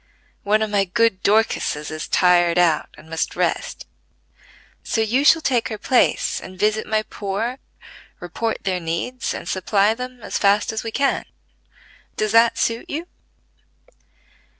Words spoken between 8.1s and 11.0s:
report their needs, and supply them as fast as we